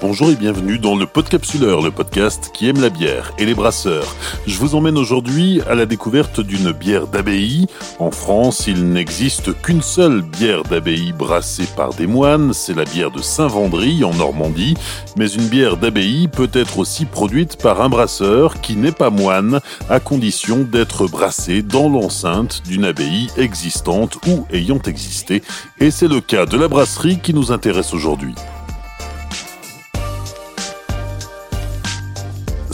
[0.00, 4.16] bonjour et bienvenue dans le Podcapsuleur, le podcast qui aime la bière et les brasseurs.
[4.46, 7.66] Je vous emmène aujourd'hui à la découverte d'une bière d'abbaye.
[7.98, 13.10] En France, il n'existe qu'une seule bière d'abbaye brassée par des moines, c'est la bière
[13.10, 14.74] de Saint-Vendry en Normandie,
[15.16, 19.60] mais une bière d'abbaye peut être aussi produite par un brasseur qui n'est pas moine,
[19.88, 25.42] à condition d'être brassée dans l'enceinte d'une abbaye existante ou ayant existé,
[25.78, 28.34] et c'est le cas de la brasserie qui nous intéresse aujourd'hui.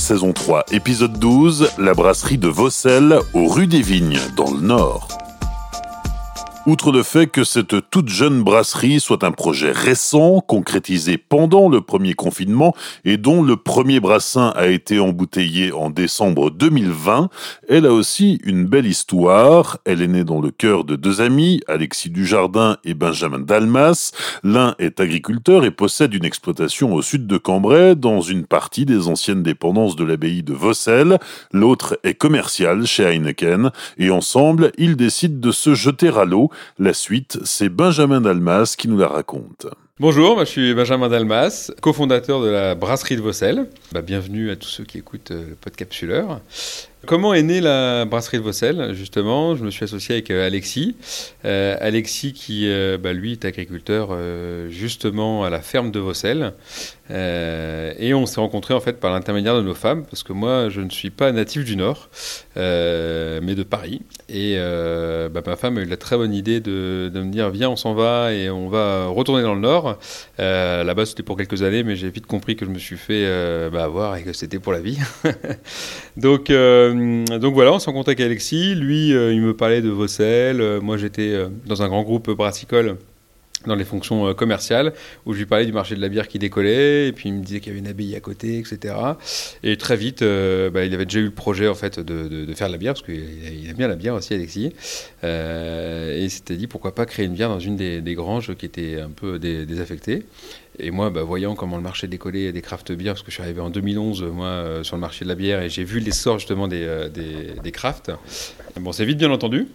[0.06, 5.25] Saison 3, épisode 12, la brasserie de Vaucelles, aux rues des Vignes, dans le Nord.
[6.66, 11.80] Outre le fait que cette toute jeune brasserie soit un projet récent, concrétisé pendant le
[11.80, 12.74] premier confinement
[13.04, 17.30] et dont le premier brassin a été embouteillé en décembre 2020,
[17.68, 19.78] elle a aussi une belle histoire.
[19.84, 24.10] Elle est née dans le cœur de deux amis, Alexis Dujardin et Benjamin Dalmas.
[24.42, 29.06] L'un est agriculteur et possède une exploitation au sud de Cambrai, dans une partie des
[29.06, 31.20] anciennes dépendances de l'abbaye de Vaucelles.
[31.52, 36.92] L'autre est commercial chez Heineken et ensemble, ils décident de se jeter à l'eau la
[36.92, 39.66] suite, c'est Benjamin Dalmas qui nous la raconte.
[39.98, 43.66] Bonjour, je suis Benjamin Dalmas, cofondateur de la brasserie de Vaucelles.
[43.92, 46.40] Bah, bienvenue à tous ceux qui écoutent euh, le Podcapsuleur.
[47.06, 50.96] Comment est née la brasserie de Vaucelles Justement, je me suis associé avec euh, Alexis.
[51.44, 54.08] Euh, Alexis qui, euh, bah, lui, est agriculteur
[54.68, 56.52] justement à la ferme de Vaucelles.
[57.08, 60.80] et on s'est rencontrés en fait par l'intermédiaire de nos femmes, parce que moi, je
[60.80, 62.08] ne suis pas natif du Nord,
[62.56, 64.02] mais de Paris.
[64.28, 67.76] Et bah, ma femme a eu la très bonne idée de, me dire, viens, on
[67.76, 69.98] s'en va et on va retourner dans le Nord.
[70.38, 73.24] Là-bas, c'était pour quelques années, mais j'ai vite compris que je me suis fait
[73.70, 74.98] bah, avoir et que c'était pour la vie.
[76.16, 76.50] Donc
[77.38, 78.74] donc voilà, on s'en contacte avec Alexis.
[78.74, 80.60] Lui, euh, il me parlait de Vaucelles.
[80.60, 81.36] Euh, moi, j'étais
[81.66, 82.96] dans un grand groupe brassicole
[83.66, 84.92] dans les fonctions commerciales,
[85.24, 87.42] où je lui parlais du marché de la bière qui décollait, et puis il me
[87.42, 88.94] disait qu'il y avait une abbaye à côté, etc.
[89.64, 92.72] Et très vite, bah, il avait déjà eu le projet en fait de, faire de
[92.72, 94.72] la bière, parce qu'il aime bien la bière aussi, Alexis.
[95.24, 99.00] et il s'était dit pourquoi pas créer une bière dans une des, granges qui était
[99.00, 100.22] un peu désaffectée.
[100.78, 103.42] Et moi, bah, voyant comment le marché décollait des craft beers, parce que je suis
[103.42, 106.38] arrivé en 2011, moi, euh, sur le marché de la bière, et j'ai vu l'essor
[106.38, 108.10] justement des, euh, crafts.
[108.80, 109.68] Bon, c'est vite bien entendu.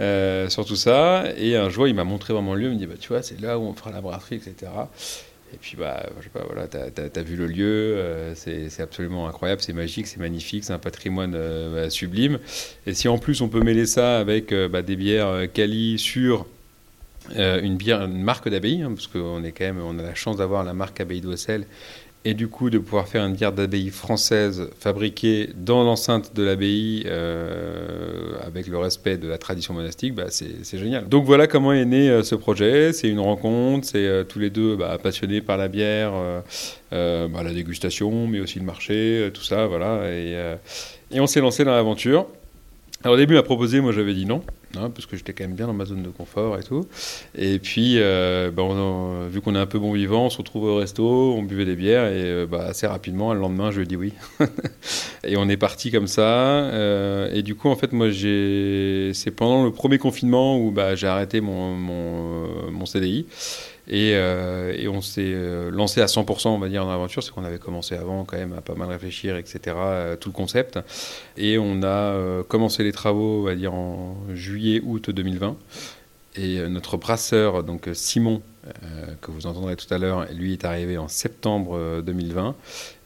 [0.00, 1.24] Euh, sur tout ça.
[1.36, 2.66] Et un jour, il m'a montré vraiment le lieu.
[2.68, 4.72] Il me dit, bah, tu vois, c'est là où on fera la brasserie, etc.
[5.52, 9.62] Et puis, bah, je sais pas, voilà, tu as, vu le lieu, c'est absolument incroyable,
[9.62, 11.38] c'est magique, c'est magnifique, c'est un patrimoine
[11.72, 12.40] bah, sublime.
[12.86, 16.44] Et si en plus on peut mêler ça avec bah, des bières Cali sur
[17.36, 20.14] euh, une bière, une marque d'abbaye, hein, parce qu'on est quand même, on a la
[20.14, 21.66] chance d'avoir la marque Abbaye d'Ossel,
[22.26, 27.04] et du coup de pouvoir faire une bière d'abbaye française fabriquée dans l'enceinte de l'abbaye
[27.06, 31.06] euh, avec le respect de la tradition monastique, bah, c'est génial.
[31.08, 32.94] Donc voilà comment est né euh, ce projet.
[32.94, 36.12] C'est une rencontre, c'est tous les deux bah, passionnés par la bière,
[36.90, 40.10] bah, la dégustation, mais aussi le marché, tout ça, voilà.
[40.10, 40.36] Et,
[41.20, 42.26] on s'est lancé dans l'aventure.
[43.02, 44.42] Alors au début, il m'a proposé, moi j'avais dit non.
[44.74, 46.86] Parce que j'étais quand même bien dans ma zone de confort et tout.
[47.34, 48.62] Et puis, euh, bah,
[49.28, 51.76] vu qu'on est un peu bon vivant, on se retrouve au resto, on buvait des
[51.76, 54.12] bières et euh, bah, assez rapidement, le lendemain, je lui ai dit oui.
[55.24, 56.22] et on est parti comme ça.
[56.22, 61.06] Euh, et du coup, en fait, moi, c'est pendant le premier confinement où bah, j'ai
[61.06, 63.26] arrêté mon, mon, mon CDI.
[63.92, 67.22] Euh, et, on s'est euh, lancé à 100%, on va dire, dans l'aventure.
[67.22, 70.34] C'est qu'on avait commencé avant quand même à pas mal réfléchir, etc., euh, tout le
[70.34, 70.78] concept.
[71.36, 75.56] Et on a commencé les travaux, on va dire, en juillet-août 2020.
[76.36, 78.53] Et notre brasseur, donc Simon, euh,
[79.20, 82.48] que vous entendrez tout à l'heure, lui est arrivé en septembre 2020.
[82.48, 82.52] Euh,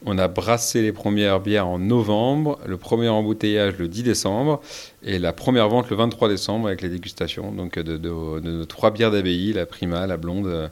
[0.05, 4.61] On a brassé les premières bières en novembre, le premier embouteillage le 10 décembre
[5.03, 9.11] et la première vente le 23 décembre avec les dégustations donc de, de, trois bières
[9.11, 10.67] d'abbaye, la prima, la blonde euh,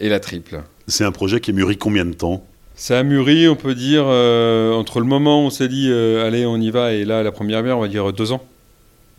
[0.00, 0.62] et la triple.
[0.88, 2.44] C'est un projet qui a mûri combien de temps?
[2.76, 6.56] Ça a mûri, on peut dire, entre le moment où on s'est dit allez on
[6.56, 8.44] y va et là la première bière, on va dire deux ans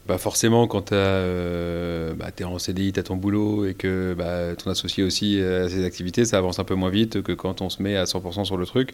[0.07, 4.13] bah forcément, quand tu euh, bah, es en CDI, tu as ton boulot et que
[4.15, 7.61] bah, ton associé aussi a ses activités, ça avance un peu moins vite que quand
[7.61, 8.91] on se met à 100% sur le truc.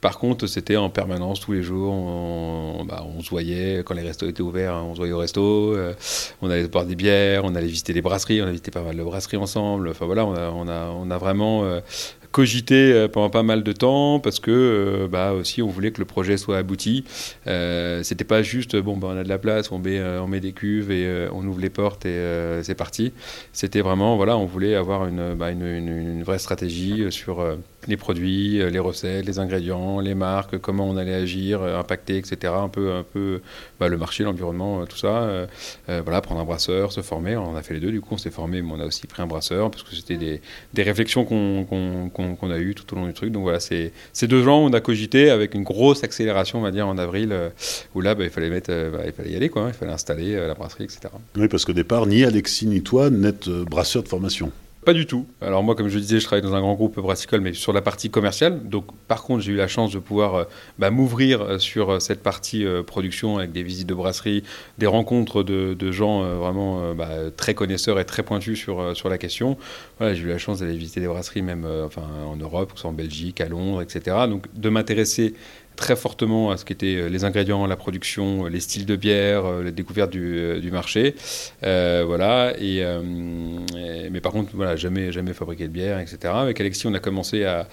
[0.00, 1.92] Par contre, c'était en permanence, tous les jours.
[1.92, 5.74] On, bah, on, se voyait, quand les restos étaient ouverts, on se voyait au resto.
[5.74, 5.92] Euh,
[6.40, 8.96] on allait boire des bières, on allait visiter les brasseries, on a visité pas mal
[8.96, 9.90] de brasseries ensemble.
[9.90, 11.80] Enfin voilà, on a, on a, on a vraiment euh,
[12.34, 16.00] cogité euh, pendant pas mal de temps parce que euh, bah, aussi on voulait que
[16.00, 17.04] le projet soit abouti.
[17.46, 20.40] Euh, C'était pas juste bon bah, on a de la place, on met, on met
[20.40, 22.18] des cuves et on ouvre les portes et
[22.62, 23.12] c'est parti.
[23.52, 27.44] C'était vraiment voilà on voulait avoir une, bah, une, une, vraie stratégie sur
[27.86, 32.52] les produits, les recettes, les ingrédients, les marques, comment on allait agir, impacter, etc.
[32.56, 33.40] Un peu, un peu
[33.80, 35.46] bah, le marché, l'environnement, tout ça.
[35.88, 37.36] voilà, prendre un brasseur, se former.
[37.36, 39.22] On a fait les deux, du coup, on s'est formé, mais on a aussi pris
[39.22, 40.40] un brasseur parce que c'était des,
[40.72, 43.32] des réflexions qu'on a eu tout au long du truc.
[43.32, 43.92] Donc voilà, c'est
[44.22, 47.34] deux gens, on a cogité avec une grosse accélération, on va dire, en avril,
[47.94, 50.34] où là, bah, il, fallait mettre, bah, il fallait y aller, quoi, il fallait installer
[50.34, 51.00] la brasserie, etc.
[51.36, 54.52] Oui, parce qu'au départ, ni Alexis ni toi n'êtes brasseur de formation.
[54.84, 55.26] Pas du tout.
[55.40, 57.80] Alors moi, comme je disais, je travaille dans un grand groupe brassicole, mais sur la
[57.80, 58.68] partie commerciale.
[58.68, 60.44] Donc par contre, j'ai eu la chance de pouvoir euh,
[60.78, 64.42] bah, m'ouvrir euh, sur euh, cette partie production avec des visites de brasserie,
[64.76, 69.56] des rencontres de, gens vraiment bah, très connaisseurs et très pointus sur, sur la question.
[70.00, 72.94] J'ai eu la chance d'aller visiter des brasseries même en Europe, que ce soit en
[72.94, 74.16] Belgique, à Londres, etc.
[74.28, 75.34] Donc de m'intéresser
[75.76, 79.44] très fortement à ce qu'étaient euh, les ingrédients, la production, euh, les styles de bière,
[79.44, 81.14] euh, la découverte du, marché.
[81.62, 82.52] voilà.
[82.58, 82.84] Et,
[84.10, 86.32] mais par contre, voilà, jamais, jamais fabriqué de bière, etc.
[86.34, 87.66] Avec Alexis, on a commencé à,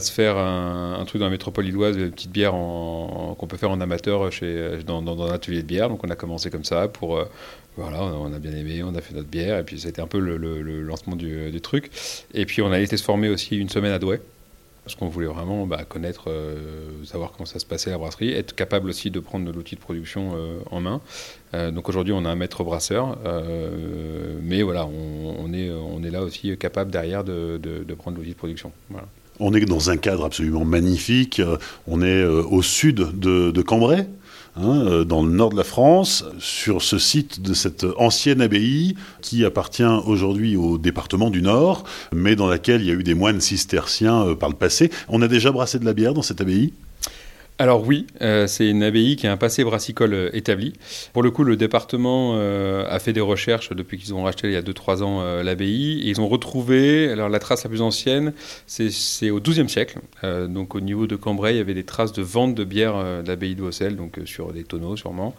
[0.00, 3.80] se faire un, truc dans la métropole lilloise, une petite bière qu'on peut faire en
[3.80, 5.88] amateur chez, dans, un atelier de bière.
[5.88, 7.24] Donc on a commencé comme ça pour
[7.76, 10.18] voilà, on a bien aimé, on a fait notre bière, et puis c'était un peu
[10.18, 11.90] le, le, lancement du, du, truc.
[12.34, 14.20] Et puis on a été se former aussi une semaine à Douai,
[14.84, 18.54] parce qu'on voulait vraiment bah, connaître, euh, savoir comment ça se passait la brasserie, être
[18.54, 21.00] capable aussi de prendre l'outil de production euh, en main.
[21.54, 23.18] Euh, donc aujourd'hui, on a un maître brasseur,
[24.42, 27.60] mais voilà, on, est, on est là aussi capable derrière de,
[27.98, 28.72] prendre l'outil de production.
[29.38, 31.40] On est dans un cadre absolument magnifique.
[31.86, 34.06] On est au sud de, de Cambrai.
[34.62, 38.94] Hein, euh, dans le nord de la France, sur ce site de cette ancienne abbaye
[39.22, 43.14] qui appartient aujourd'hui au département du Nord, mais dans laquelle il y a eu des
[43.14, 44.90] moines cisterciens euh, par le passé.
[45.08, 46.72] On a déjà brassé de la bière dans cette abbaye?
[47.60, 50.72] Alors oui, euh, c'est une abbaye qui a un passé brassicole euh, établi.
[51.12, 54.54] Pour le coup, le département euh, a fait des recherches depuis qu'ils ont racheté il
[54.54, 56.00] y a 2-3 ans l'abbaye.
[56.00, 58.32] Et ils ont retrouvé, alors la trace la plus ancienne,
[58.66, 59.98] c'est au XIIe siècle.
[60.22, 63.28] donc au niveau de Cambrai, il y avait des traces de vente de bière de
[63.28, 65.34] l'abbaye de Hossel, donc sur des tonneaux sûrement.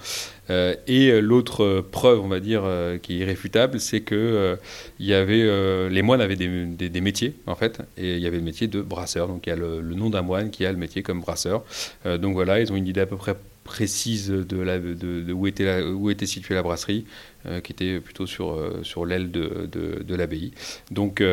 [0.49, 2.63] et l'autre preuve, on va dire,
[3.01, 4.57] qui est irréfutable, c'est que
[4.99, 8.67] y avait, les moines avaient des, métiers en fait, et il y avait le métier
[8.67, 9.27] de brasseur.
[9.27, 11.63] Donc il y a le nom d'un moine qui a le métier comme brasseur.
[12.11, 16.55] Euh, donc voilà, ils ont une idée à peu près précise de, où, était située
[16.55, 17.05] la brasserie,
[17.45, 20.51] euh, qui était plutôt sur, euh, sur l'aile de, de, l'abbaye.
[20.89, 21.23] Donc,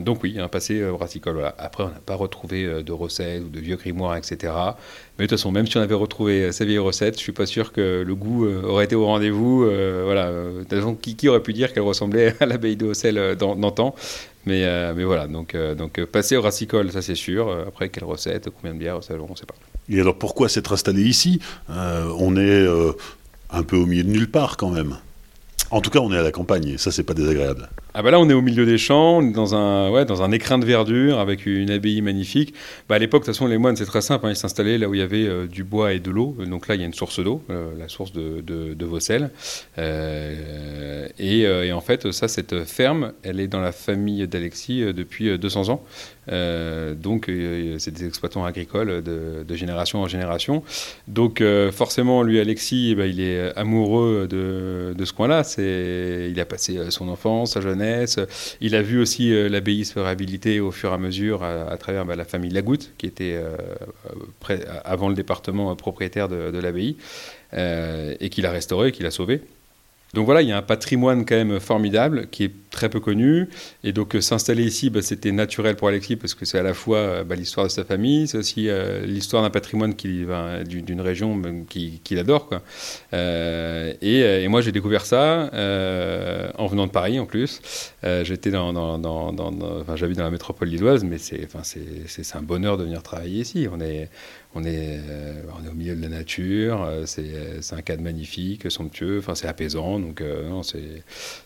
[0.00, 1.52] donc oui, un passé brassicole.
[1.58, 4.52] Après, on n'a pas retrouvé de recettes ou de vieux grimoires, etc.
[5.18, 7.46] Mais de toute façon, même si on avait retrouvé ces vieilles recettes, je suis pas
[7.46, 9.64] sûr que le goût aurait été au rendez-vous.
[10.04, 13.36] voilà, de toute façon, qui, qui, aurait pu dire qu'elle ressemblait à l'abbaye de Hossel
[13.36, 13.94] d'antan?
[14.46, 14.64] Mais,
[14.94, 17.50] mais voilà, donc, donc passer au brassicole, ça c'est sûr.
[17.66, 19.56] Après, quelle recette, combien de bières, ça, on ne sait pas.
[19.88, 21.40] Et alors pourquoi s'être installé ici?
[21.70, 22.92] Euh, On est euh,
[23.50, 24.96] un peu au milieu de nulle part quand même.
[25.70, 27.70] En tout cas, on est à la campagne, et ça, c'est pas désagréable.
[27.94, 30.22] Ah bah là, on est au milieu des champs, on est dans un, ouais, dans
[30.22, 32.54] un écrin de verdure avec une abbaye magnifique.
[32.88, 34.88] Bah à l'époque, de toute façon, les moines, c'est très simple, hein, ils s'installaient là
[34.88, 36.34] où il y avait euh, du bois et de l'eau.
[36.46, 39.30] Donc là, il y a une source d'eau, la source de, de, de Vaucelles.
[39.76, 45.84] et, en fait, ça, cette ferme, elle est dans la famille d'Alexis depuis 200 ans.
[46.30, 50.62] Euh, donc, euh, c'est des exploitants agricoles de, génération en génération.
[51.08, 55.42] Donc, euh, forcément, lui, Alexis, eh ben, il est amoureux de, ce coin-là.
[55.58, 57.81] Il a passé son enfance, sa jeunesse.
[58.60, 62.16] Il a vu aussi l'abbaye se réhabiliter au fur et à mesure à, travers bah,
[62.16, 63.38] la famille Lagoutte, qui était
[64.84, 66.96] avant le département propriétaire de, de l'abbaye,
[67.52, 69.42] et qu'il a restauré, qu'il a sauvé.
[70.14, 73.48] Donc voilà, il y a un patrimoine quand même formidable qui est très peu connu.
[73.84, 76.74] Et donc euh, s'installer ici, bah, c'était naturel pour Alexis parce que c'est à la
[76.74, 81.40] fois euh, bah, l'histoire de sa famille, c'est aussi euh, l'histoire d'un patrimoine d'une région
[81.68, 82.48] qu'il adore.
[82.48, 82.62] Quoi.
[83.12, 85.50] Et, moi, j'ai découvert ça
[86.58, 87.60] en venant de Paris en plus.
[88.02, 91.46] J'étais dans, dans, j'habite dans la métropole lilloise, mais c'est
[92.34, 93.68] un bonheur de venir travailler ici.
[93.70, 94.08] On est,
[94.54, 94.98] on est,
[95.58, 100.22] on est au milieu de la nature, c'est un cadre magnifique, somptueux, c'est apaisant, donc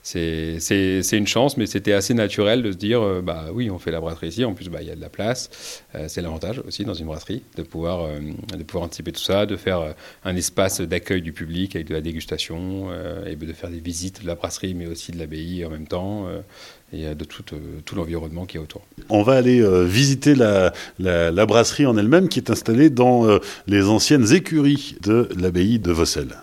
[0.03, 4.01] c'est une chance, mais c'était assez naturel de se dire, bah oui, on fait la
[4.01, 6.95] brasserie ici, en plus bah, il y a de la place, c'est l'avantage aussi dans
[6.95, 8.09] une brasserie de pouvoir,
[8.57, 9.95] de pouvoir anticiper tout ça, de faire
[10.25, 12.89] un espace d'accueil du public avec de la dégustation,
[13.27, 16.27] et de faire des visites de la brasserie, mais aussi de l'abbaye en même temps
[16.93, 18.83] et de tout, euh, tout l'environnement qui est autour.
[19.09, 23.39] On va aller euh, visiter la, la, brasserie en elle-même qui est installée dans euh,
[23.67, 26.37] les anciennes écuries de l'abbaye de Vaucelles.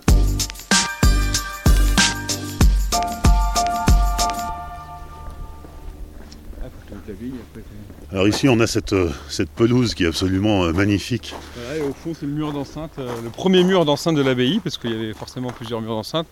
[8.13, 8.96] Alors ici, on a cette,
[9.27, 11.34] cette pelouse qui est absolument magnifique.
[11.75, 14.91] et au fond, c'est le mur d'enceinte, le premier mur d'enceinte de l'abbaye, parce qu'il
[14.91, 16.27] y avait forcément plusieurs murs d'enceinte.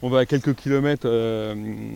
[0.00, 1.54] On va à quelques kilomètres euh,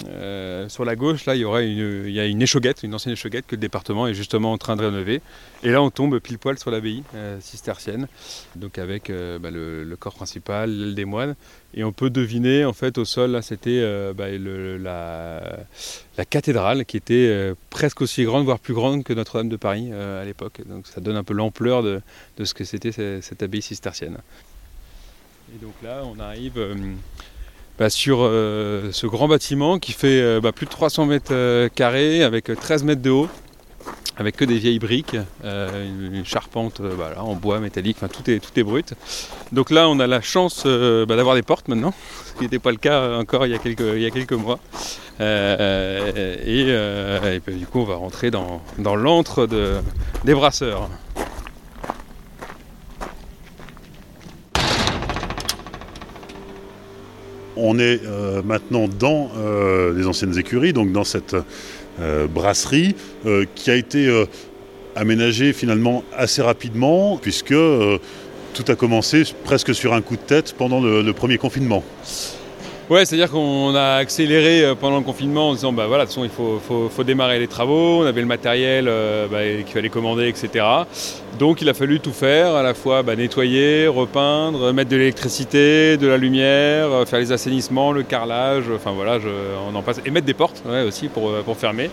[0.08, 3.54] euh, sur la gauche, là il y une, a une échauguette, une ancienne échauguette que
[3.54, 5.20] le département est justement en train de rénover.
[5.62, 8.08] Et là on tombe pile poil sur l'abbaye euh, cistercienne,
[8.56, 11.36] donc avec bah, le, corps principal, l'aile des moines.
[11.74, 13.80] Et on peut deviner en fait au sol, c'était
[14.14, 19.92] bah, la, cathédrale qui était presque aussi grande, voire plus grande que Notre-Dame de Paris
[19.92, 20.60] à l'époque.
[20.66, 22.02] Donc ça donne un peu l'ampleur de,
[22.42, 22.92] ce que c'était
[23.22, 24.18] cette abbaye cistercienne.
[25.54, 26.58] Et donc là on arrive
[27.82, 31.68] bah, sur euh, ce grand bâtiment qui fait euh, bah, plus de 300 mètres euh,
[31.68, 33.28] carrés avec 13 mètres de haut,
[34.16, 38.62] avec que des vieilles briques, une, charpente bah, en bois métallique, tout est, tout est
[38.62, 38.94] brut.
[39.50, 41.92] Donc là on a la chance d'avoir des portes maintenant,
[42.26, 44.30] ce qui n'était pas le cas encore il y a quelques, il y a quelques
[44.30, 44.60] mois.
[45.18, 46.66] et,
[47.48, 49.48] du coup on va rentrer dans, dans l'antre
[50.24, 50.88] des brasseurs.
[57.56, 61.36] On est euh, maintenant dans euh, les anciennes écuries, donc dans cette
[62.00, 62.94] euh, brasserie
[63.54, 64.10] qui a été
[64.96, 70.80] aménagée finalement assez rapidement, puisque tout a commencé presque sur un coup de tête pendant
[70.80, 71.84] le premier confinement.
[72.90, 76.20] Ouais, c'est-à-dire qu'on a accéléré euh, pendant le confinement en disant bah voilà, de toute
[76.20, 80.28] façon, il faut, démarrer les travaux, on avait le matériel euh, bah, qu'il fallait commander,
[80.28, 80.64] etc.
[81.38, 85.96] Donc il a fallu tout faire, à la fois bah, nettoyer, repeindre, mettre de l'électricité,
[85.96, 89.18] de la lumière, euh, faire les assainissements, le carrelage, enfin voilà,
[89.70, 91.88] on en passe, et mettre des portes aussi pour, pour fermer.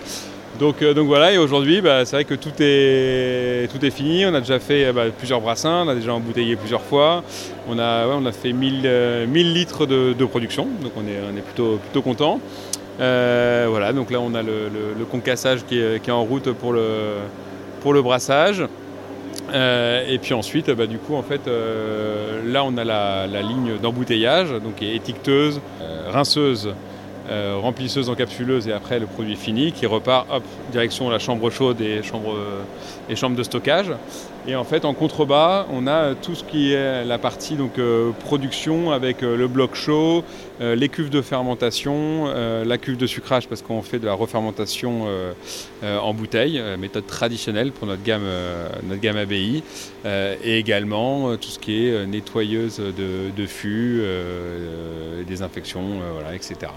[0.58, 4.26] Donc, donc, voilà, et aujourd'hui, bah, c'est vrai que tout est, tout est fini.
[4.26, 7.24] On a déjà fait bah, plusieurs brassins, on a déjà embouteillé plusieurs fois.
[7.70, 11.38] On a, on a fait 1000, 1000 euh, litres de, production, donc on est, on
[11.38, 12.42] est plutôt, plutôt content.
[13.00, 17.18] Euh, voilà, donc là on a le, concassage qui est, qui en route pour le,
[17.82, 18.64] pour le brassage.
[19.54, 23.78] Euh, et puis ensuite, bah, du coup, en fait, là on a la, la ligne
[23.82, 25.62] d'embouteillage, donc étiqueteuse,
[26.10, 26.74] rinceuse,
[27.30, 31.82] euh, remplisseuse encapsuleuse et après le produit fini qui repart hop, direction la chambre chaude
[31.82, 32.36] et chambre,
[33.10, 33.92] et chambre de stockage.
[34.50, 38.10] Et en fait en contrebas on a tout ce qui est la partie donc, euh,
[38.12, 40.24] production avec euh, le bloc chaud,
[40.60, 42.26] les cuves de fermentation,
[42.66, 45.06] la cuve de sucrage parce qu'on fait de la refermentation
[45.82, 48.26] en bouteille, méthode traditionnelle pour notre gamme,
[48.84, 49.64] notre gamme ABI,
[50.06, 54.04] et également tout ce qui est nettoyeuse de, fûts,
[55.26, 56.02] désinfection,
[56.34, 56.74] etc.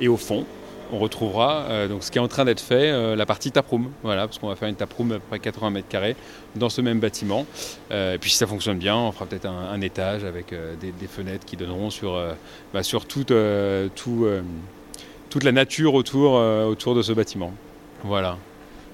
[0.00, 0.46] Et au fond,
[0.92, 3.90] on retrouvera euh, donc ce qui est en train d'être fait, euh, la partie taproom.
[4.02, 6.16] Voilà, parce qu'on va faire une taproom à peu près 80 mètres carrés
[6.54, 7.46] dans ce même bâtiment.
[7.90, 11.44] Euh, et puis si ça fonctionne bien, on fera peut-être un, étage avec des, fenêtres
[11.44, 12.20] qui donneront sur,
[12.72, 13.32] bah, sur toute,
[13.94, 14.26] tout,
[15.30, 17.52] toute la nature autour, autour de ce bâtiment.
[18.02, 18.38] Voilà.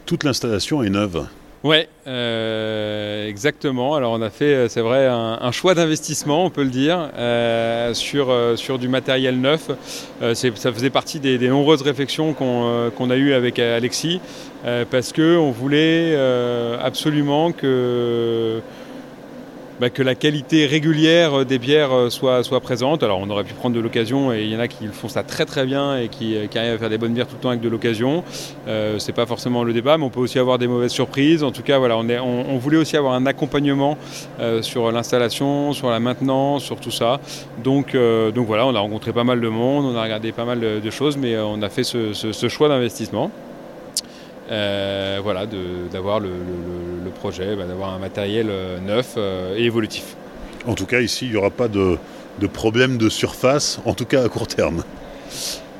[0.04, 1.26] Toute l'installation est neuve.
[1.64, 3.94] Ouais, euh, exactement.
[3.94, 7.94] Alors on a fait, euh, c'est vrai, un, choix d'investissement, on peut le dire, euh,
[7.94, 9.70] sur, sur du matériel neuf.
[10.20, 14.20] ça faisait partie des, nombreuses réflexions qu'on a eues avec Alexis,
[14.90, 16.16] parce qu'on voulait
[16.82, 18.60] absolument que
[19.82, 23.02] bah, que la qualité régulière des bières euh, soit, présente.
[23.02, 25.24] Alors on aurait pu prendre de l'occasion et il y en a qui font ça
[25.24, 27.48] très très bien et qui, euh, arrivent à faire des bonnes bières tout le temps
[27.48, 28.22] avec de l'occasion.
[28.68, 31.42] Euh, c'est pas forcément le débat, mais on peut aussi avoir des mauvaises surprises.
[31.42, 33.98] En tout cas, on, voulait aussi avoir un accompagnement
[34.60, 37.18] sur l'installation, sur la maintenance, sur tout ça.
[37.64, 40.60] Donc, donc voilà, on a rencontré pas mal de monde, on a regardé pas mal
[40.60, 43.32] de, choses, mais on a fait ce choix d'investissement.
[44.52, 45.46] Euh, voilà,
[45.90, 46.30] d'avoir le,
[47.14, 50.16] projet, bah, d'avoir un matériel euh, neuf euh, et évolutif.
[50.66, 51.96] En tout cas, ici, il n'y aura pas de,
[52.38, 54.82] de problème de surface, en tout cas à court terme.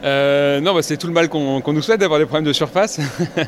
[0.04, 3.00] Euh, non, bah, c'est tout le mal qu'on nous souhaite d'avoir des problèmes de surface.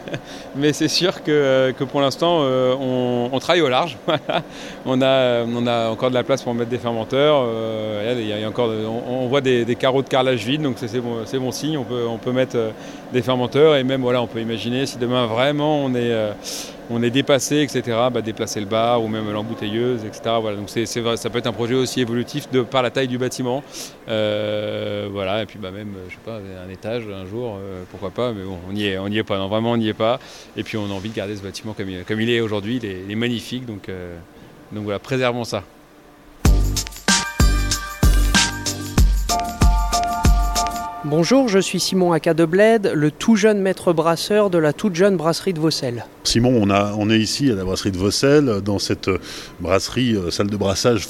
[0.56, 3.99] Mais c'est sûr que, pour l'instant, euh, on, travaille au large.
[4.87, 5.44] on, a,
[5.90, 7.44] encore de la place pour mettre des fermenteurs.
[7.46, 8.70] Euh, y a, encore,
[9.08, 11.76] on, voit des, carreaux de carrelage vides, donc c'est bon, bon, signe.
[11.76, 12.56] On peut, peut mettre
[13.12, 16.14] des fermenteurs et même, voilà, on peut imaginer si demain vraiment on est
[16.91, 20.37] on est dépassé, etc., bah, déplacer le bar ou même l'embouteilleuse, etc.
[20.41, 23.19] Voilà, donc c'est, ça peut être un projet aussi évolutif de par la taille du
[23.19, 23.62] bâtiment.
[24.09, 28.45] Euh, voilà, et puis bah, même, pas, un étage un jour, euh, pourquoi pas, mais
[28.45, 30.19] bon, on n'y est, pas, vraiment on n'y est pas.
[30.57, 33.14] Et puis on a envie de garder ce bâtiment comme il, est aujourd'hui, il, est
[33.17, 34.17] magnifique, donc, euh,
[34.73, 35.64] donc voilà, préservons ça.
[41.06, 44.94] Bonjour, je suis Simon Aka de Bled, le tout jeune maître brasseur de la toute
[44.94, 46.06] jeune brasserie de Vaucelles.
[46.25, 49.11] Simon, on, est ici à la brasserie de Vaucelles, dans cette
[49.61, 51.06] brasserie, euh, salle de brassage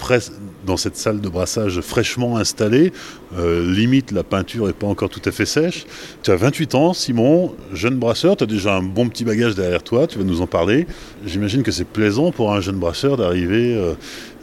[0.67, 2.93] dans cette salle de brassage fraîchement installée.
[3.39, 5.87] Euh, limite, la peinture n'est pas encore tout à fait sèche.
[6.25, 9.85] Tu as 28 ans, Simon, jeune brasseur, tu as déjà un bon petit bagage derrière
[9.85, 10.89] toi, tu vas nous en parler.
[11.27, 13.75] J'imagine que c'est plaisant pour un jeune brasseur d'arriver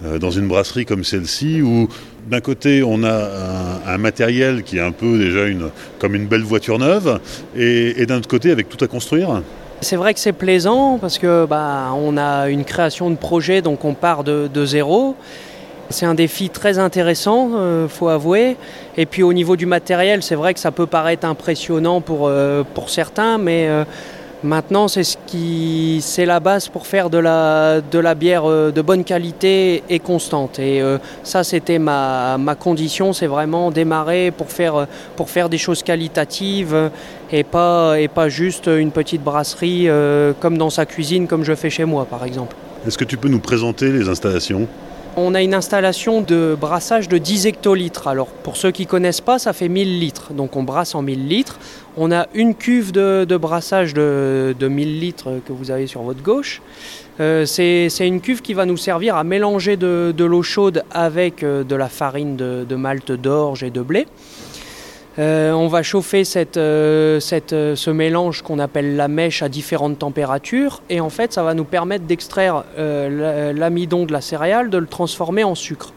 [0.04, 1.88] euh, dans une brasserie comme celle-ci où
[2.30, 5.70] d'un côté on a un, matériel qui est un peu déjà une,
[6.00, 7.20] comme une belle voiture neuve
[7.56, 9.42] et, d'un autre côté avec tout à construire
[9.82, 13.84] c'est vrai que c'est plaisant parce que bah, on a une création de projet, donc
[13.84, 15.16] on part de, zéro.
[15.90, 18.58] C'est un défi très intéressant, il euh, faut avouer.
[18.96, 22.64] Et puis au niveau du matériel, c'est vrai que ça peut paraître impressionnant pour, euh,
[22.76, 23.84] pour certains, mais euh,
[24.44, 28.72] Maintenant, c'est ce qui, c'est la base pour faire de la, de la bière euh,
[28.72, 30.58] de bonne qualité et constante.
[30.58, 35.60] Et euh, ça, c'était ma, ma condition, c'est vraiment démarrer pour faire, pour faire des
[35.60, 36.90] choses qualitatives
[37.32, 41.54] et pas, et pas juste une petite brasserie euh, comme dans sa cuisine, comme je
[41.54, 42.56] fais chez moi, par exemple.
[42.88, 44.68] Est-ce que tu peux nous présenter les installations?
[45.18, 48.08] On a une installation de brassage de 10 hectolitres.
[48.08, 50.34] Alors pour ceux qui ne connaissent pas, ça fait 1000 litres.
[50.34, 51.60] Donc on brasse en 1000 litres.
[51.98, 56.62] On a une cuve de, brassage de, 1000 litres que vous avez sur votre gauche.
[57.20, 61.64] Euh, c'est une cuve qui va nous servir à mélanger de, l'eau chaude avec euh,
[61.64, 64.08] de la farine de, de malte d'orge et de blé.
[65.20, 67.20] Euh, on va chauffer euh,
[67.52, 71.54] euh, ce mélange qu'on appelle la mèche à différentes températures et en fait ça va
[71.54, 75.92] nous permettre d'extraire l'amidon de la céréale, de le transformer en sucre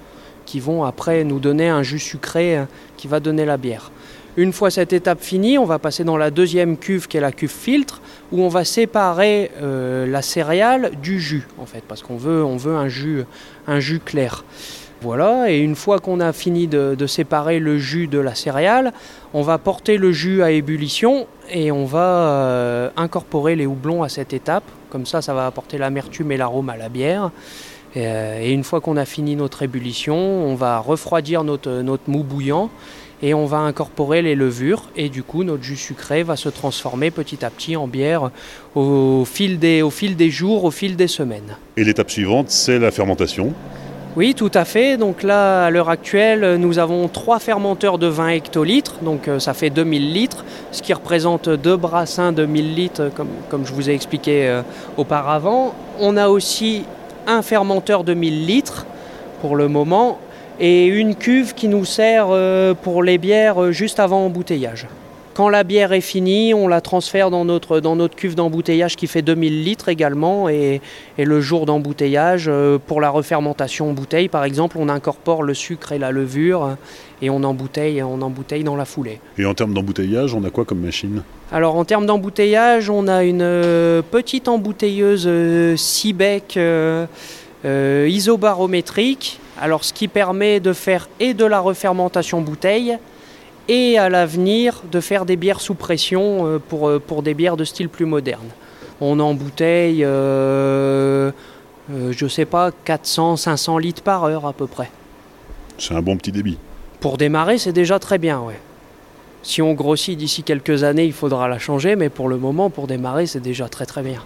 [0.46, 2.58] qui vont après nous donner un jus sucré
[2.96, 3.92] qui va donner la bière.
[4.36, 7.30] Une fois cette étape finie, on va passer dans la deuxième cuve qui est la
[7.30, 8.02] cuve filtre
[8.32, 12.74] où on va séparer la céréale du jus en fait parce qu'on veut, on veut
[12.74, 13.22] un, jus,
[13.68, 14.44] un jus clair.
[15.04, 18.94] Voilà, et une fois qu'on a fini de, séparer le jus de la céréale,
[19.34, 24.08] on va porter le jus à ébullition et on va euh, incorporer les houblons à
[24.08, 24.64] cette étape.
[24.88, 27.32] Comme ça, ça va apporter l'amertume et l'arôme à la bière.
[27.94, 32.22] Et, euh, une fois qu'on a fini notre ébullition, on va refroidir notre, notre mou
[32.22, 32.70] bouillant
[33.22, 37.10] et on va incorporer les levures et du coup notre jus sucré va se transformer
[37.10, 38.30] petit à petit en bière
[38.74, 41.58] au fil des jours, au fil des semaines.
[41.76, 43.52] Et l'étape suivante, c'est la fermentation
[44.16, 44.96] oui, tout à fait.
[44.96, 49.54] Donc là, à l'heure actuelle, nous avons trois fermenteurs de 20 hectolitres, donc euh, ça
[49.54, 53.10] fait 2000 litres, ce qui représente deux brassins de 1000 litres,
[53.50, 54.62] comme, je vous ai expliqué euh,
[54.96, 55.74] auparavant.
[55.98, 56.84] On a aussi
[57.26, 58.86] un fermenteur de 1000 litres
[59.40, 60.18] pour le moment
[60.60, 64.86] et une cuve qui nous sert euh, pour les bières juste avant embouteillage.
[65.34, 69.08] Quand la bière est finie, on la transfère dans notre, dans notre cuve d'embouteillage qui
[69.08, 70.48] fait 2000 litres également.
[70.48, 70.80] Et,
[71.18, 75.90] le jour d'embouteillage, euh, pour la refermentation en bouteille, par exemple, on incorpore le sucre
[75.90, 76.76] et la levure
[77.20, 79.18] et on embouteille, on embouteille dans la foulée.
[79.36, 81.24] Et en termes d'embouteillage, on a quoi comme machine?
[81.50, 86.56] Alors en termes d'embouteillage, on a une euh, petite embouteilleuse euh, Siebeck
[87.64, 89.40] isobarométrique.
[89.60, 92.98] Alors ce qui permet de faire et de la refermentation bouteille
[93.68, 97.56] et à l'avenir de faire des bières sous pression euh, pour, euh, pour des bières
[97.56, 98.46] de style plus moderne.
[99.00, 101.30] On embouteille, euh,
[101.92, 104.90] euh, je sais pas, 400, 500 litres par heure à peu près.
[105.78, 106.58] C'est un bon petit débit.
[107.00, 108.58] Pour démarrer, c'est déjà très bien, ouais.
[109.42, 112.86] Si on grossit d'ici quelques années, il faudra la changer, mais pour le moment, pour
[112.86, 114.22] démarrer, c'est déjà très très bien.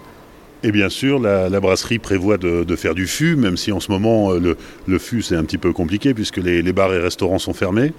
[0.63, 4.31] Et bien sûr, la, brasserie prévoit de, faire du fût, même si en ce moment,
[4.33, 7.55] le, le fût, c'est un petit peu compliqué, puisque les, les bars et restaurants sont
[7.55, 7.93] fermés.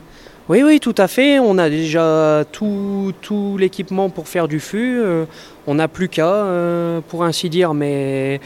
[0.50, 1.38] Oui, oui, tout à fait.
[1.38, 3.14] On a déjà tout,
[3.60, 5.00] l'équipement pour faire du fût.
[5.00, 5.26] Euh,
[5.68, 8.42] on n'a plus qu'à, euh, pour ainsi dire, mais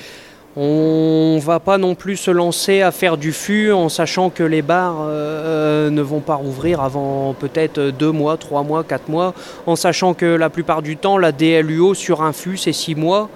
[0.58, 4.62] on va pas non plus se lancer à faire du fût en sachant que les
[4.62, 9.34] bars euh, ne vont pas rouvrir avant peut-être deux mois, trois mois, quatre mois,
[9.66, 13.30] en sachant que la plupart du temps, la DLUO sur un fût, c'est six mois.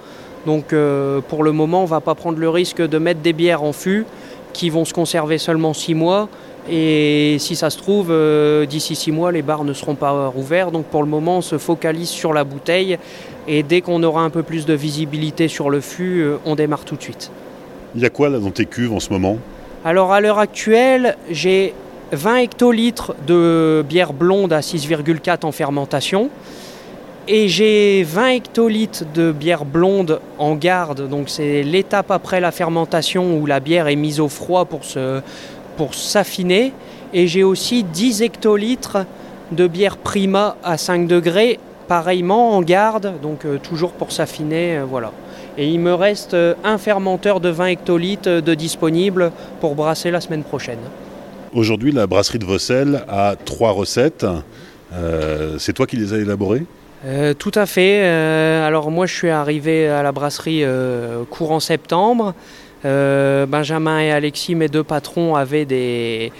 [0.46, 0.76] Donc
[1.30, 3.72] pour le moment, on ne va pas prendre le risque de mettre des bières en
[3.72, 4.06] fût
[4.52, 6.28] qui vont se conserver seulement six mois
[6.70, 10.72] et si ça se trouve, euh, d'ici six mois, les bars ne seront pas rouverts.
[10.72, 12.98] Donc pour le moment, on se focalise sur la bouteille.
[13.48, 16.84] Et dès qu'on aura un peu plus de visibilité sur le fût, euh, on démarre
[16.84, 17.32] tout de suite.
[17.96, 19.38] Il y a quoi là dans tes cuves en ce moment?
[19.86, 21.74] Alors à l'heure actuelle, j'ai
[22.12, 26.30] 20 hectolitres de bière blonde à 6,4 en fermentation.
[27.30, 33.38] Et j'ai 20 hectolitres de bière blonde en garde, donc c'est l'étape après la fermentation
[33.38, 35.22] où la bière est mise au froid pour se,
[35.78, 36.74] pour s'affiner.
[37.14, 39.06] Et j'ai aussi 10 hectolitres
[39.52, 44.80] de bière prima à 5 degrés, pareillement en garde, donc euh, toujours pour s'affiner.
[44.80, 45.12] Euh, voilà.
[45.58, 50.20] Et il me reste euh, un fermenteur de 20 hectolitres de disponible pour brasser la
[50.20, 50.80] semaine prochaine.
[51.54, 54.26] Aujourd'hui, la brasserie de Vossel a trois recettes.
[55.58, 56.66] c'est toi qui les as élaborées?
[57.40, 58.04] Tout à fait.
[58.06, 60.66] alors moi, je suis arrivé à la brasserie
[61.30, 62.34] courant septembre.
[62.86, 66.32] Euh, Benjamin et Alexis, mes deux patrons, avaient des,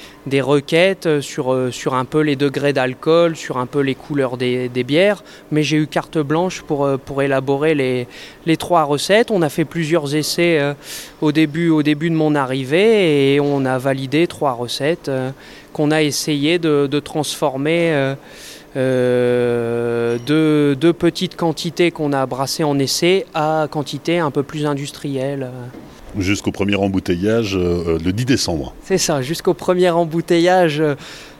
[0.42, 4.70] requêtes sur, euh, sur un peu les degrés d'alcool, sur un peu les couleurs des,
[4.84, 8.08] bières, mais j'ai eu carte blanche pour, euh, pour élaborer les,
[8.46, 9.32] les trois recettes.
[9.32, 10.74] On a fait plusieurs essais euh,
[11.22, 15.32] au, début, au début de mon arrivée et on a validé trois recettes euh,
[15.74, 17.92] qu'on a essayé de, de transformer.
[17.94, 18.16] euh,
[18.76, 24.68] euh, de, de petites quantités qu'on a brassées en essai à quantité un peu plus
[24.68, 25.50] industrielle.
[26.20, 28.74] Jusqu'au premier embouteillage euh, le 10 décembre.
[28.84, 30.96] C'est ça, jusqu'au premier embouteillage euh,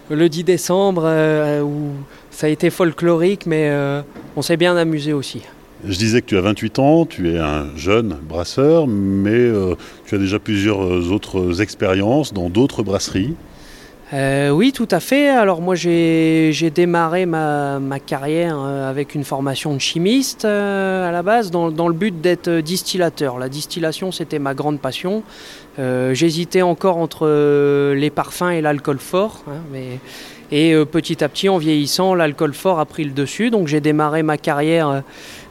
[0.10, 1.92] le 10 décembre, euh, où
[2.32, 4.02] ça a été folklorique, mais euh,
[4.36, 5.42] on s'est bien amusé aussi.
[5.86, 10.16] Je disais que tu as 28 ans, tu es un jeune brasseur, mais euh, tu
[10.16, 13.36] as déjà plusieurs euh, autres expériences dans d'autres brasseries.
[14.14, 15.28] Euh, oui, tout à fait.
[15.28, 21.24] Alors moi, j'ai démarré ma, carrière euh, avec une formation de chimiste euh, à la
[21.24, 23.38] base, dans, le but d'être distillateur.
[23.38, 25.24] La distillation, c'était ma grande passion.
[25.78, 27.28] J'hésitais encore entre
[27.94, 29.44] les parfums et l'alcool fort.
[29.48, 30.00] hein, mais...
[30.50, 33.50] Et petit à petit, en vieillissant, l'alcool fort a pris le dessus.
[33.50, 35.04] Donc j'ai démarré ma carrière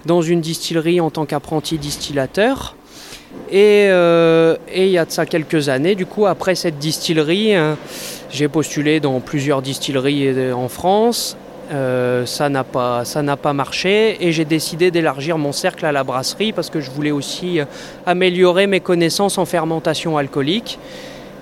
[0.06, 2.74] dans une distillerie en tant qu'apprenti distillateur.
[3.50, 7.54] Et, euh, et il y a de ça quelques années, du coup, après cette distillerie,
[7.54, 7.74] euh,
[8.30, 11.36] j'ai postulé dans plusieurs distilleries euh, en France.
[11.72, 13.02] Euh, ça n'a pas,
[13.42, 17.10] pas marché et j'ai décidé d'élargir mon cercle à la brasserie parce que je voulais
[17.10, 17.58] aussi
[18.04, 20.78] améliorer mes connaissances en fermentation alcoolique.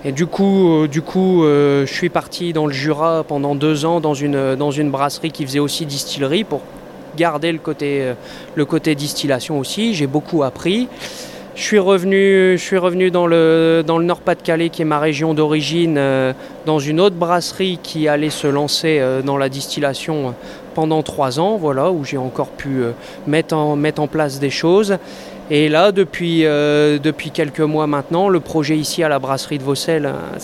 [0.02, 4.14] Et du coup, du coup je suis parti dans le Jura pendant deux ans dans
[4.14, 6.62] une, dans une brasserie qui faisait aussi distillerie pour
[7.18, 8.14] garder le côté,
[8.54, 9.92] le côté distillation aussi.
[9.92, 10.88] J'ai beaucoup appris.
[11.54, 15.34] Je suis revenu, je suis revenu dans le, dans le Nord-Pas-de-Calais, qui est ma région
[15.34, 16.32] d'origine, euh,
[16.66, 20.30] dans une autre brasserie qui allait se lancer euh, dans la distillation euh,
[20.74, 22.82] pendant trois ans, voilà, où j'ai encore pu
[23.28, 24.98] mettre, en, mettre en place des choses.
[25.48, 30.06] Et là, depuis, depuis quelques mois maintenant, le projet ici à la brasserie de Vaucelles,
[30.06, 30.38] hein,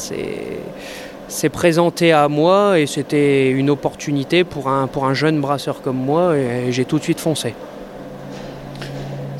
[1.26, 5.96] s'est présenté à moi et c'était une opportunité pour un, pour un jeune brasseur comme
[5.96, 7.54] moi et j'ai tout de suite foncé.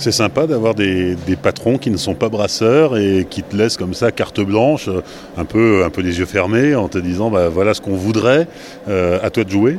[0.01, 3.77] C'est sympa d'avoir des, des patrons qui ne sont pas brasseurs et qui te laissent
[3.77, 5.03] comme ça carte blanche, euh,
[5.37, 8.49] un peu, un peu yeux fermés, en te disant bah, voilà ce qu'on voudrait,
[8.89, 9.77] euh, à toi de jouer.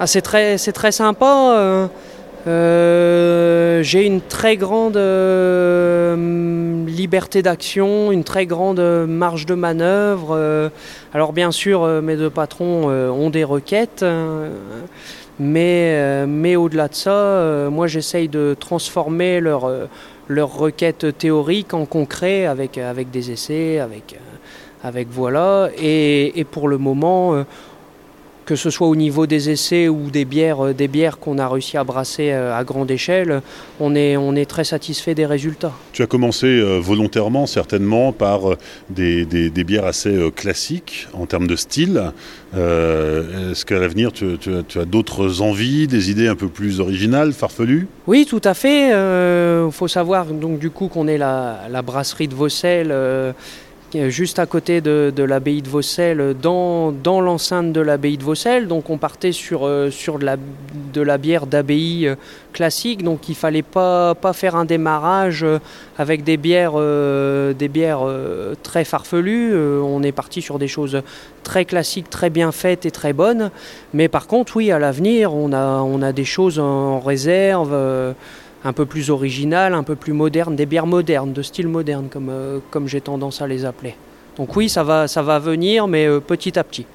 [0.00, 1.90] Ah, c'est très, très sympa.
[2.46, 10.70] euh, j'ai une très grande euh, liberté d'action, une très grande marge de manœuvre.
[11.14, 14.48] alors bien sûr, mes deux patrons ont des requêtes, euh,
[15.42, 19.86] mais, euh, mais au-delà de ça, euh, moi j'essaye de transformer leurs euh,
[20.28, 24.18] leurs requêtes théoriques en concret avec, avec des essais, avec,
[24.84, 25.68] avec voilà.
[25.76, 27.44] Et, et pour le moment,
[28.44, 31.48] que ce soit au niveau des essais ou des bières, euh, des bières qu'on a
[31.48, 33.40] réussi à brasser euh, à grande échelle,
[33.80, 35.72] on est, on est très satisfait des résultats.
[35.92, 38.40] Tu as commencé euh, volontairement, certainement, par
[38.90, 42.12] des, des- des bières assez classiques en termes de style.
[42.56, 46.48] Euh, Est-ce qu'à l'avenir, tu, tu as, tu as d'autres envies, des idées un peu
[46.48, 47.86] plus originales, farfelues?
[48.06, 48.88] Oui, tout à fait.
[48.90, 53.32] Il faut savoir donc du coup qu'on est la, la brasserie de Vaucelles, euh,
[54.08, 58.66] juste à côté de, l'abbaye de Vaucelles, dans, l'enceinte de l'abbaye de Vaucelles.
[58.66, 59.90] Donc on partait sur, euh,
[60.92, 62.14] de, la, bière d'abbaye euh,
[62.52, 65.58] classique, donc il fallait pas, faire un démarrage euh,
[65.98, 69.52] avec des bières, euh, des bières euh, très farfelues.
[69.52, 71.02] Euh, on est parti sur des choses
[71.42, 73.50] très classiques, très bien faites et très bonnes.
[73.94, 78.12] Mais par contre, oui, à l'avenir, on a, on a des choses en réserve, euh,
[78.64, 82.28] un peu plus originales, un peu plus modernes, des bières modernes, de style moderne, comme,
[82.30, 83.94] euh, comme j'ai tendance à les appeler.
[84.36, 86.86] Donc oui, ça va, ça va venir, mais euh, petit à petit.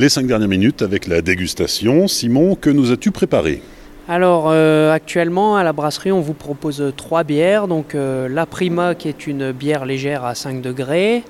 [0.00, 2.08] Les cinq dernières minutes avec la dégustation.
[2.08, 3.60] Simon, que nous as-tu préparé?
[4.08, 7.68] Alors euh, actuellement à la brasserie on vous propose trois bières.
[7.68, 11.22] Donc euh, la Prima qui est une bière légère à 5 degrés.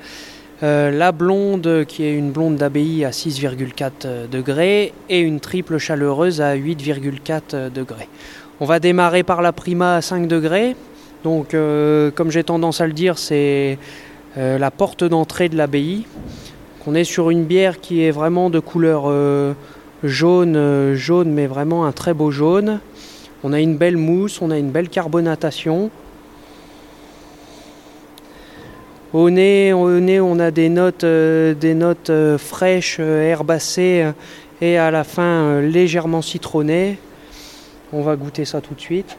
[0.63, 6.41] euh, la blonde qui est une blonde d'abbaye à 6,4 degrés et une triple chaleureuse
[6.41, 8.07] à 8,4 degrés.
[8.61, 10.77] On va démarrer par la Prima à 5 degrés.
[11.25, 11.57] Donc
[12.15, 13.79] comme j'ai tendance à le dire c'est
[14.37, 16.05] la porte d'entrée de l'abbaye
[16.85, 19.53] qu'on est sur une bière qui est vraiment de couleur euh,
[20.03, 22.81] jaune, euh, jaune, mais vraiment un très beau jaune.
[23.45, 25.91] On a une belle mousse, on a une belle carbonatation.
[29.13, 34.11] Au nez, au nez on a des notes, euh, des notes fraîches, herbacées
[34.61, 36.99] et à la fin légèrement citronnées.
[37.93, 39.17] On va goûter ça tout de suite.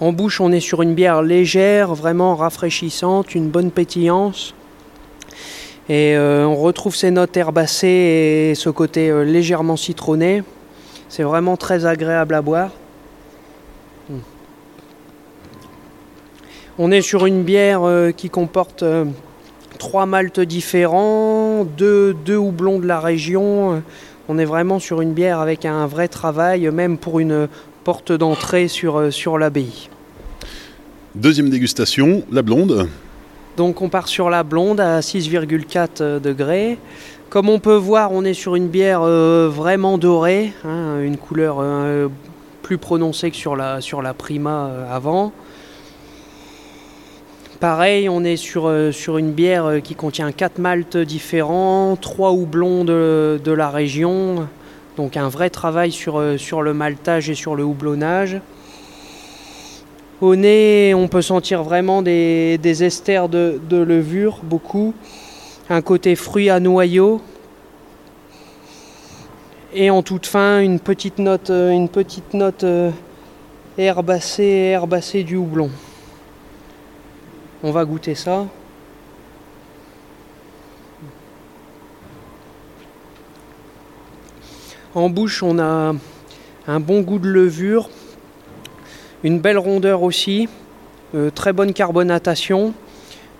[0.00, 4.54] En bouche, on est sur une bière légère, vraiment rafraîchissante, une bonne pétillance.
[5.88, 10.42] Et euh, on retrouve ces notes herbacées et ce côté euh, légèrement citronné.
[11.08, 12.70] C'est vraiment très agréable à boire.
[14.08, 14.18] Hmm.
[16.78, 18.82] On est sur une bière euh, qui comporte
[19.78, 23.80] trois maltes différents, deux, deux, houblons de la région.
[24.28, 27.46] On est vraiment sur une bière avec un vrai travail, même pour une
[27.84, 29.88] porte d'entrée sur, sur l'abbaye.
[31.14, 32.88] Deuxième dégustation, la blonde.
[33.56, 36.76] Donc on part sur la blonde à 6,4 euh, degrés.
[37.30, 41.58] Comme on peut voir, on est sur une bière euh, vraiment dorée, hein, une couleur
[41.60, 42.08] euh,
[42.62, 45.32] plus prononcée que sur la, sur la Prima avant.
[47.60, 53.40] Pareil, on est sur, sur une bière qui contient 4 maltes différents, 3 houblons de,
[53.42, 54.48] de, la région,
[54.96, 58.40] donc un vrai travail sur, sur le maltage et sur le houblonnage.
[60.20, 64.94] Au nez, on peut sentir vraiment des, esters de, levure, beaucoup.
[65.68, 67.20] Un côté fruit à noyau.
[69.74, 72.90] Et en toute fin, une petite note, euh, une petite note euh,
[73.76, 75.68] herbacée, herbacée du houblon.
[77.62, 78.46] On va goûter ça.
[84.94, 85.92] En bouche, on a
[86.68, 87.90] un bon goût de levure,
[89.24, 90.48] une belle rondeur aussi,
[91.16, 92.74] euh, très bonne carbonatation,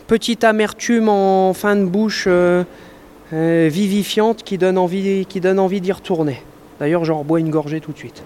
[0.09, 2.65] petite amertume en fin de bouche euh,
[3.33, 6.43] euh, vivifiante qui donne envie, qui donne envie d'y retourner.
[6.81, 8.25] D'ailleurs, j'en rebois une gorgée tout de suite.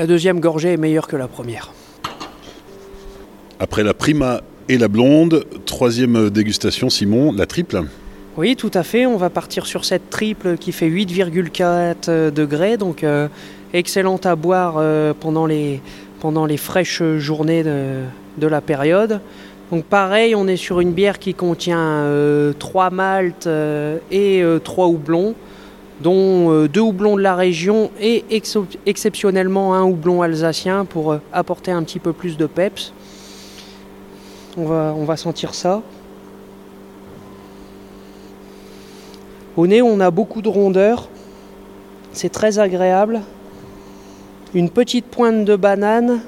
[0.00, 1.72] La deuxième gorgée est meilleure que la première.
[3.60, 7.84] Après la prima et la blonde, troisième dégustation, Simon, la triple.
[8.36, 9.06] Oui, tout à fait.
[9.06, 13.26] On va partir sur cette triple qui fait 8,4 euh, degrés, donc euh,
[13.72, 15.80] excellente à boire euh, pendant, les,
[16.56, 19.20] fraîches journées de, la période.
[19.72, 22.04] Donc pareil, on est sur une bière qui contient
[22.58, 23.48] 3 maltes
[24.10, 25.34] et 3 houblons,
[26.00, 28.24] dont 2 houblons de la région et
[28.86, 32.92] exceptionnellement un houblon alsacien pour apporter un petit peu plus de peps.
[34.56, 35.82] On va sentir ça.
[39.56, 41.08] Au nez, on a beaucoup de rondeur.
[42.12, 43.20] C'est très agréable.
[44.54, 46.20] Une petite pointe de banane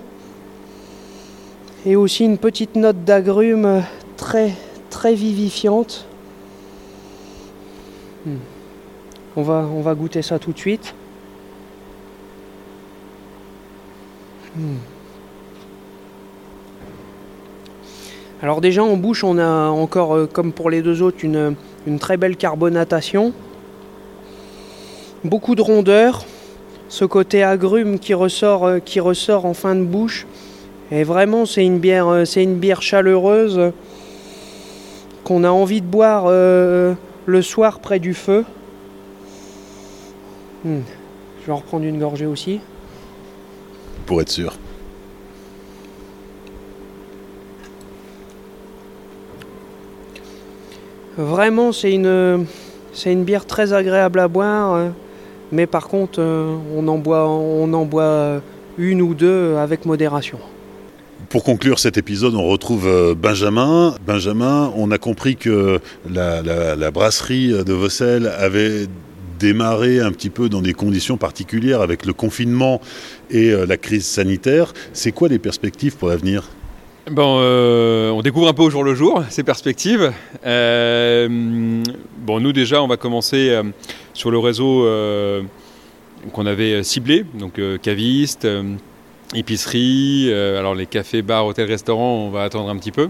[1.84, 3.82] et aussi une petite note d'agrumes
[4.16, 4.52] très
[4.90, 6.06] très vivifiante.
[8.26, 8.36] Hmm.
[9.36, 10.94] On, va, goûter ça tout de suite.
[14.56, 14.76] Hmm.
[18.42, 21.54] Alors déjà en bouche on a encore euh, comme pour les deux autres une,
[21.86, 23.32] une très belle carbonatation,
[25.24, 26.24] beaucoup de rondeur,
[26.88, 30.26] ce côté agrume qui ressort, euh, qui ressort en fin de bouche.
[30.90, 33.72] Et vraiment, c'est une bière, euh, c'est une bière chaleureuse
[35.24, 36.94] qu'on a envie de boire euh,
[37.26, 38.44] le soir près du feu.
[40.64, 40.80] Hmm.
[41.40, 42.60] Je vais en reprendre une gorgée aussi.
[44.06, 44.54] Pour être sûr.
[51.18, 52.46] Vraiment, c'est une,
[53.24, 54.88] bière très agréable à boire, euh,
[55.50, 57.28] mais par contre, euh, on en boit,
[57.84, 58.40] boit
[58.78, 60.38] une ou deux avec modération.
[61.28, 63.94] Pour conclure cet épisode, on retrouve euh, Benjamin.
[64.06, 68.86] Benjamin, on a compris que la, brasserie de Vossel avait
[69.38, 72.80] démarré un petit peu dans des conditions particulières avec le confinement
[73.30, 74.72] et la crise sanitaire.
[74.92, 76.48] C'est quoi les perspectives pour l'avenir?
[77.10, 80.12] Bon, euh, on découvre un peu au jour le jour ces perspectives.
[80.46, 81.82] Euh,
[82.18, 83.64] bon, nous déjà, on va commencer euh,
[84.14, 84.86] sur le réseau
[86.32, 88.46] qu'on avait ciblé, donc caviste,
[89.34, 93.08] épicerie, alors les cafés, bars, hôtels, restaurants, on va attendre un petit peu.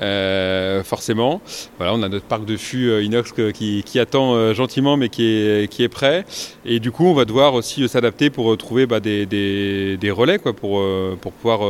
[0.00, 1.42] Euh, forcément.
[1.76, 5.24] Voilà, on a notre parc de fûts euh, inox qui, attend euh, gentiment mais qui
[5.24, 6.24] est, qui est prêt.
[6.64, 10.54] Et du coup, on va devoir aussi s'adapter pour trouver bah, des, des, relais quoi,
[10.54, 10.82] pour,
[11.20, 11.60] pour pouvoir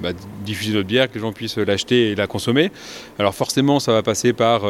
[0.00, 0.10] bah,
[0.44, 2.70] diffuser notre bière, que les gens puissent l'acheter et la consommer.
[3.18, 4.62] Alors forcément, ça va passer par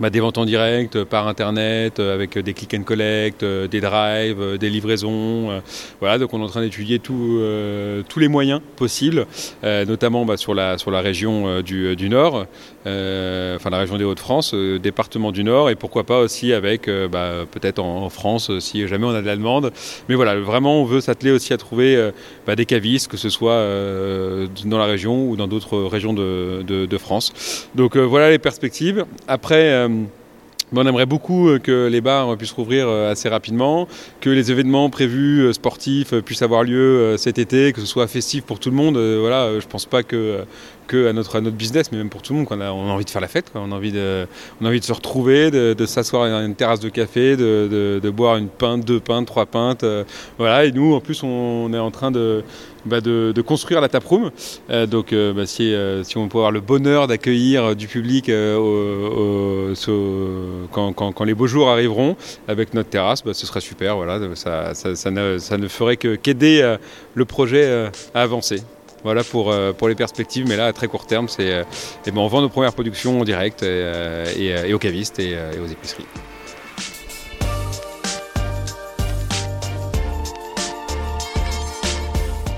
[0.00, 3.68] bah, des ventes en direct, euh, par internet, euh, avec des click and collect, euh,
[3.68, 5.62] des drives, des livraisons.
[6.00, 7.38] voilà, donc on est en train d'étudier tous
[8.16, 9.26] les moyens possibles,
[9.62, 12.46] notamment bah, sur, la, région du, Nord,
[12.84, 17.78] enfin la région des Hauts-de-France, département du Nord, et pourquoi pas aussi avec bah, peut-être
[17.78, 19.72] en, France si jamais on a de la demande.
[20.08, 22.10] Mais voilà, vraiment on veut s'atteler aussi à trouver
[22.46, 23.62] des cavistes, que ce soit
[24.64, 27.68] dans la région ou dans d'autres régions de, de, France.
[27.74, 29.04] Donc voilà les perspectives.
[29.28, 29.83] Après, euh,
[30.76, 33.88] on aimerait beaucoup euh, que les bars puissent rouvrir euh, assez rapidement,
[34.20, 38.44] que les événements prévus euh, sportifs puissent avoir lieu cet été, que ce soit festif
[38.44, 38.96] pour tout le monde.
[38.96, 40.44] Voilà, je pense pas que
[40.86, 42.48] que à notre, à notre business, mais même pour tout le monde.
[42.50, 44.26] On a, on a envie de faire la fête, On, a envie de,
[44.60, 48.10] on a envie de se retrouver, de, s'asseoir à une terrasse de café, de, de,
[48.10, 49.84] boire une pinte, deux pintes, trois pintes.
[49.84, 50.04] Euh,
[50.38, 52.42] voilà, et nous, en plus, on, est en train de,
[52.86, 54.30] bah de, construire la taproom.
[54.70, 58.30] Euh, donc, euh, bah, si, si, on peut avoir le bonheur d'accueillir du public
[60.70, 62.16] quand, quand, les beaux jours arriveront
[62.48, 63.96] avec notre terrasse, bah, ce serait super.
[63.96, 66.76] Voilà, ça, ça, ça, ne, ça ne, ferait que qu'aider
[67.14, 68.62] le projet à avancer.
[69.04, 71.64] Voilà pour, euh, pour les perspectives, mais là à très court terme, c'est euh,
[72.06, 75.66] eh ben, on vend nos premières productions en direct euh, et, aux cavistes et aux
[75.66, 76.06] épiceries.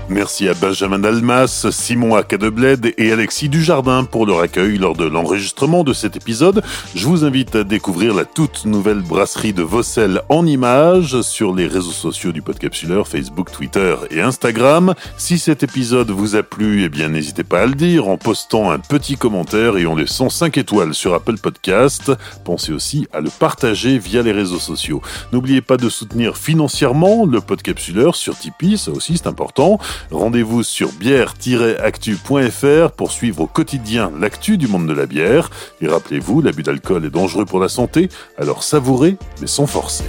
[0.09, 5.83] Merci à Benjamin Dalmas, Simon Acadebled et Alexis Dujardin pour leur accueil lors de l'enregistrement
[5.83, 6.63] de cet épisode.
[6.95, 11.67] Je vous invite à découvrir la toute nouvelle brasserie de Vossel en images sur les
[11.67, 14.93] réseaux sociaux du Podcapsuleur, Facebook, Twitter et Instagram.
[15.17, 18.71] Si cet épisode vous a plu, eh bien n'hésitez pas à le dire en postant
[18.71, 22.13] un petit commentaire et en laissant 5 étoiles sur Apple Podcast.
[22.45, 25.01] Pensez aussi à le partager via les réseaux sociaux.
[25.33, 29.79] N'oubliez pas de soutenir financièrement le Podcapsuleur sur Tipeee, ça aussi c'est important.
[30.11, 35.49] Rendez-vous sur bière-actu.fr pour suivre au quotidien l'actu du monde de la bière.
[35.81, 40.05] Et rappelez-vous, l'abus d'alcool est dangereux pour la santé, alors savourez mais sans forcer.